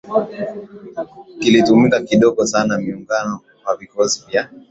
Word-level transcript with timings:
kilitumika 1.39 2.01
kidogo 2.01 2.45
sana 2.47 2.77
miongoni 2.77 3.37
mwa 3.63 3.75
vikosi 3.75 4.23
vya 4.27 4.49